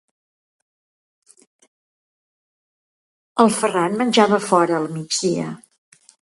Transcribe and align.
El 3.45 3.55
Ferran 3.61 4.01
menjava 4.03 4.43
fora 4.49 4.81
al 4.81 4.93
migdia? 4.99 5.49